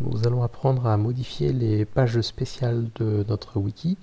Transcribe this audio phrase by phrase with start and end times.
[0.00, 3.98] nous allons apprendre à modifier les pages spéciales de notre wiki.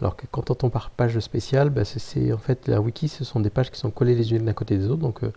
[0.00, 3.40] Alors quand on entend par page spéciale, bah, c'est en fait la wiki, ce sont
[3.40, 5.02] des pages qui sont collées les unes à côté des autres.
[5.02, 5.32] Donc euh,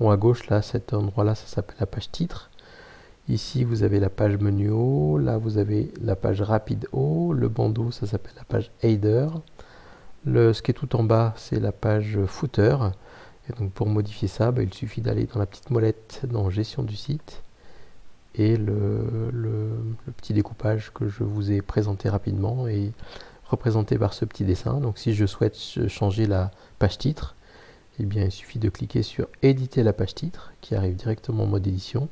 [0.00, 2.50] en à gauche là, cet endroit-là, ça s'appelle la page titre.
[3.28, 5.18] Ici, vous avez la page menu haut.
[5.18, 7.34] Là, vous avez la page rapide haut.
[7.34, 9.28] Le bandeau, ça s'appelle la page header.
[10.26, 12.76] Ce qui est tout en bas, c'est la page footer.
[13.48, 16.82] Et donc pour modifier ça, bah, il suffit d'aller dans la petite molette dans gestion
[16.82, 17.42] du site
[18.38, 19.70] et le,
[20.16, 22.92] petit découpage que je vous ai présenté rapidement est
[23.50, 24.80] représenté par ce petit dessin.
[24.80, 25.56] Donc si je souhaite
[25.88, 27.34] changer la page titre,
[27.98, 31.46] eh bien il suffit de cliquer sur éditer la page titre qui arrive directement en
[31.48, 32.08] mode édition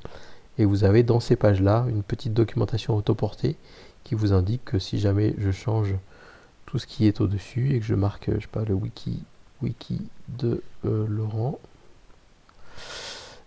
[0.58, 3.56] et vous avez dans ces pages là une petite documentation autoportée
[4.02, 5.94] qui vous indique que si jamais je change
[6.64, 9.22] tout ce qui est au dessus et que je marque je sais pas le wiki
[9.62, 11.58] wiki de euh, Laurent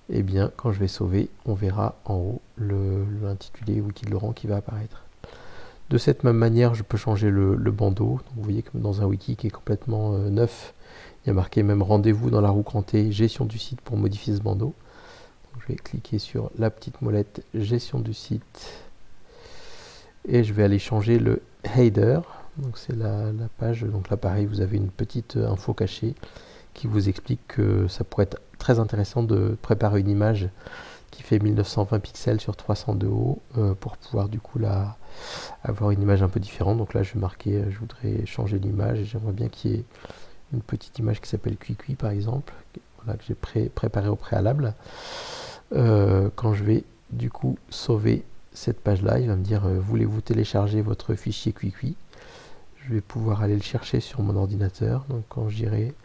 [0.10, 4.34] et eh bien quand je vais sauver, on verra en haut l'intitulé Wiki de Laurent
[4.34, 5.04] qui va apparaître.
[5.90, 8.20] De cette même manière, je peux changer le, bandeau.
[8.36, 10.74] vous voyez que dans un wiki qui est complètement euh, neuf,
[11.24, 14.36] il y a marqué même rendez-vous dans la roue crantée, gestion du site pour modifier
[14.36, 14.74] ce bandeau.
[15.60, 18.84] je vais cliquer sur la petite molette gestion du site
[20.28, 21.42] et je vais aller changer le
[21.76, 22.22] header.
[22.76, 23.84] C'est la, la, page.
[23.84, 26.14] Donc là pareil, vous avez une petite euh, info cachée
[26.74, 28.40] qui vous explique que ça pourrait être
[28.70, 30.48] très intéressant de préparer une image
[31.10, 34.96] qui fait 1920 pixels sur 300 de haut euh, pour pouvoir du coup là
[35.64, 36.78] avoir une image un peu différente.
[36.78, 39.74] Donc là je vais marquer, euh, je voudrais changer l'image et j'aimerais bien qu'il y
[39.74, 39.84] ait
[40.54, 42.54] une petite image qui s'appelle QuiQui par exemple,
[42.98, 44.76] voilà, que j'ai pré préparé au préalable.
[45.74, 50.22] Euh, quand je vais du coup sauver cette page là, il va me dire voulez-vous
[50.22, 51.96] télécharger votre fichier QuiQui
[52.86, 55.06] Je vais pouvoir aller le chercher sur mon ordinateur.
[55.10, 55.96] Donc quand j'irai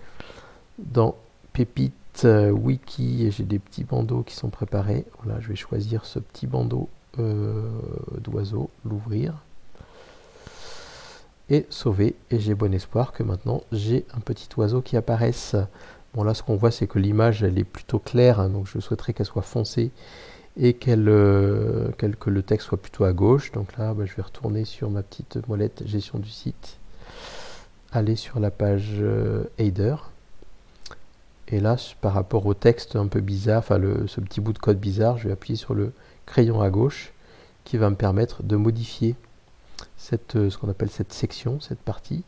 [0.78, 1.14] dans
[1.52, 1.92] Pépite
[2.24, 5.04] euh, wiki et j'ai des petits bandeaux qui sont préparés.
[5.22, 7.68] Voilà, je vais choisir ce petit bandeau euh,
[8.20, 9.34] d'oiseau, l'ouvrir
[11.50, 12.14] et sauver.
[12.30, 15.56] Et j'ai bon espoir que maintenant j'ai un petit oiseau qui apparaisse.
[16.14, 18.78] Bon là ce qu'on voit c'est que l'image elle est plutôt claire, hein, donc je
[18.78, 19.90] souhaiterais qu'elle soit foncée
[20.56, 23.50] et euh, qu'elle, que le texte soit plutôt à gauche.
[23.52, 26.78] Donc là bah, je vais retourner sur ma petite molette gestion du site,
[27.92, 29.02] aller sur la page
[29.58, 29.96] header
[31.48, 34.78] et là, par rapport au texte un peu bizarre, enfin ce petit bout de code
[34.78, 35.92] bizarre, je vais appuyer sur le
[36.26, 37.12] crayon à gauche
[37.64, 39.14] qui va me permettre de modifier
[40.36, 42.24] euh, ce qu'on appelle cette section, cette partie.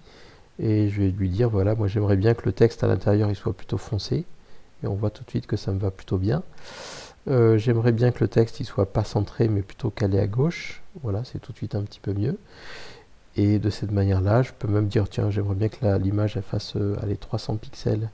[0.59, 3.37] Et je vais lui dire, voilà, moi j'aimerais bien que le texte à l'intérieur il
[3.37, 4.25] soit plutôt foncé.
[4.83, 6.43] Et on voit tout de suite que ça me va plutôt bien.
[7.29, 10.83] Euh, j'aimerais bien que le texte il soit pas centré mais plutôt calé à gauche.
[11.03, 12.39] Voilà, c'est tout de suite un petit peu mieux.
[13.37, 16.97] Et de cette manière-là, je peux même dire, tiens, j'aimerais bien que l'image fasse euh,
[17.03, 18.09] aller 300 pixels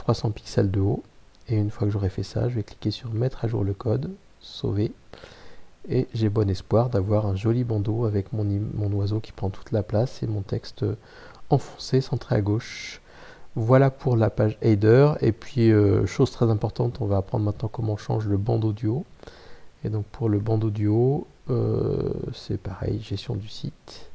[0.00, 1.02] 300 pixels de haut.
[1.48, 3.74] Et une fois que j'aurai fait ça, je vais cliquer sur mettre à jour le
[3.74, 4.92] code, sauver.
[5.88, 8.44] Et j'ai bon espoir d'avoir un joli bandeau avec mon,
[8.74, 10.84] mon oiseau qui prend toute la place et mon texte
[11.50, 13.00] enfoncé, centré à gauche.
[13.56, 15.12] Voilà pour la page header.
[15.20, 18.72] Et puis, euh, chose très importante, on va apprendre maintenant comment on change le bandeau
[18.72, 19.04] du haut.
[19.84, 24.10] Et donc pour le bandeau du haut, euh, c'est pareil, gestion du site.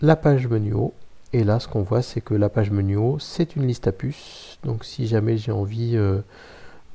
[0.00, 0.94] La page menu haut,
[1.32, 3.92] et là, ce qu'on voit, c'est que la page menu haut, c'est une liste à
[3.92, 4.58] puces.
[4.64, 6.20] Donc si jamais j'ai envie, euh,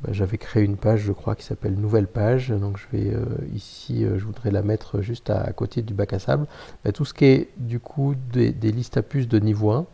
[0.03, 2.49] bah, j'avais créé une page, je crois, qui s'appelle Nouvelle page.
[2.49, 3.25] Donc je vais euh,
[3.55, 6.45] ici, euh, je voudrais la mettre juste à, côté du bac à sable.
[6.85, 9.87] Bah, tout ce qui est du coup des, listes à puces de niveau 1,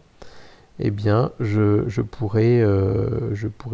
[0.80, 2.62] eh bien, je, pourrais,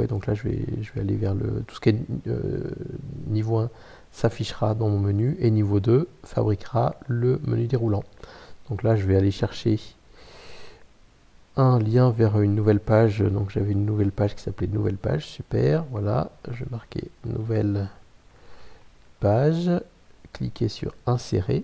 [0.08, 1.98] donc là, je vais, je vais aller vers le, tout ce qui est
[3.28, 3.70] niveau 1
[4.12, 8.04] s'affichera dans mon menu et niveau 2 fabriquera le menu déroulant.
[8.70, 9.80] Donc là, je vais aller chercher
[11.56, 13.20] un lien vers une nouvelle page.
[13.22, 15.26] Donc j'avais une nouvelle page qui s'appelait Nouvelle page.
[15.26, 15.84] Super.
[15.92, 16.32] Voilà.
[16.50, 17.88] Je vais marquer Nouvelle
[19.20, 19.70] page.
[20.34, 21.64] Cliquer sur Insérer.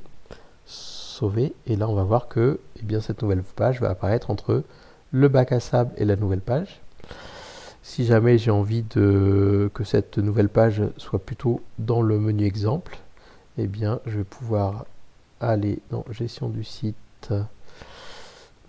[0.66, 1.54] Sauver.
[1.68, 4.64] Et là, on va voir que eh bien, cette nouvelle page va apparaître entre
[5.12, 6.82] le bac à sable et la nouvelle page.
[7.84, 12.98] Si jamais j'ai envie que cette nouvelle page soit plutôt dans le menu exemple,
[13.58, 14.86] eh bien, je vais pouvoir
[15.40, 17.34] aller dans Gestion du site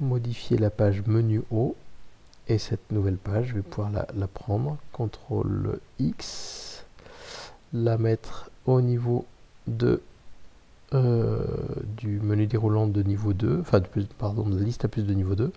[0.00, 1.76] modifier la page menu haut
[2.48, 6.84] et cette nouvelle page, je vais pouvoir la, prendre, CTRL X,
[7.72, 9.26] la mettre au niveau
[9.66, 10.00] de
[10.94, 11.44] euh,
[11.96, 13.80] du menu déroulant de niveau 2, enfin
[14.18, 15.50] pardon, de la liste à plus de niveau 2.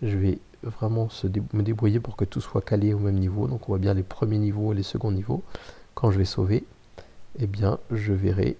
[0.00, 1.08] Je vais vraiment
[1.52, 3.46] me débrouiller pour que tout soit calé au même niveau.
[3.46, 5.42] Donc on voit bien les premiers niveaux et les seconds niveaux.
[5.94, 6.64] Quand je vais sauver,
[7.38, 8.56] eh bien je verrai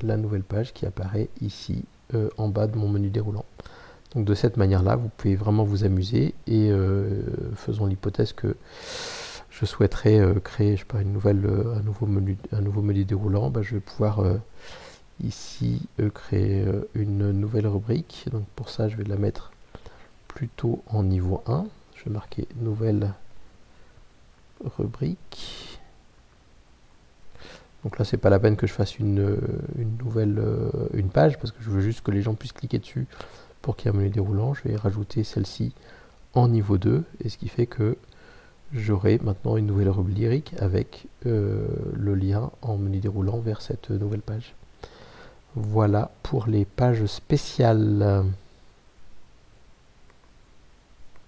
[0.00, 3.44] la nouvelle page qui apparaît ici euh, en bas de mon menu déroulant.
[4.14, 7.22] Donc de cette manière-là, vous pouvez vraiment vous amuser et euh,
[7.56, 8.56] faisons l'hypothèse que
[9.50, 13.74] je souhaiterais créer je une nouvelle, un, nouveau menu, un nouveau menu déroulant, bah, je
[13.74, 14.22] vais pouvoir
[15.22, 15.82] ici
[16.14, 16.64] créer
[16.94, 18.26] une nouvelle rubrique.
[18.32, 19.52] Donc pour ça, je vais la mettre
[20.26, 21.66] plutôt en niveau 1.
[21.94, 23.12] Je vais marquer nouvelle
[24.78, 25.78] rubrique.
[27.84, 29.36] Donc là, c'est pas la peine que je fasse une,
[29.98, 30.42] nouvelle
[30.94, 33.06] une page parce que je veux juste que les gens puissent cliquer dessus
[33.62, 34.54] pour qu'il y ait un menu déroulant.
[34.54, 35.72] Je vais rajouter celle-ci
[36.34, 37.96] en niveau 2 et ce qui fait que
[38.72, 44.20] j'aurai maintenant une nouvelle rubrique avec euh, le lien en menu déroulant vers cette nouvelle
[44.20, 44.54] page.
[45.54, 48.24] Voilà pour les pages spéciales.